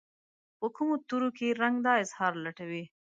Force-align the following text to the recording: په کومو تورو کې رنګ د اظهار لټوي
په 0.59 0.67
کومو 0.75 0.95
تورو 1.07 1.29
کې 1.37 1.57
رنګ 1.61 1.75
د 1.85 1.87
اظهار 2.03 2.33
لټوي 2.43 2.83